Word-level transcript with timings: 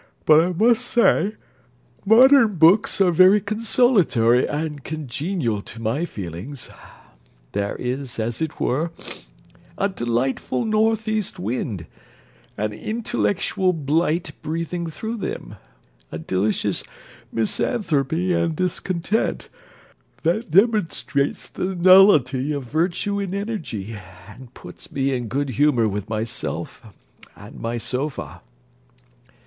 But 0.25 0.43
I 0.43 0.51
must 0.53 0.83
say, 0.83 1.35
modern 2.07 2.55
books 2.55 2.99
are 3.01 3.11
very 3.11 3.39
consolatory 3.39 4.47
and 4.47 4.83
congenial 4.83 5.61
to 5.61 5.79
my 5.79 6.05
feelings. 6.05 6.69
There 7.51 7.75
is, 7.75 8.17
as 8.19 8.41
it 8.41 8.59
were, 8.59 8.89
a 9.77 9.89
delightful 9.89 10.65
north 10.65 11.07
east 11.07 11.37
wind, 11.37 11.85
an 12.57 12.73
intellectual 12.73 13.73
blight 13.73 14.31
breathing 14.41 14.87
through 14.89 15.17
them; 15.17 15.57
a 16.11 16.17
delicious 16.17 16.83
misanthropy 17.31 18.33
and 18.33 18.55
discontent, 18.55 19.49
that 20.23 20.49
demonstrates 20.49 21.47
the 21.47 21.75
nullity 21.75 22.51
of 22.53 22.63
virtue 22.63 23.19
and 23.19 23.35
energy, 23.35 23.95
and 24.27 24.51
puts 24.55 24.91
me 24.91 25.13
in 25.13 25.27
good 25.27 25.49
humour 25.49 25.87
with 25.87 26.09
myself 26.09 26.81
and 27.35 27.59
my 27.59 27.77
sofa. 27.77 28.41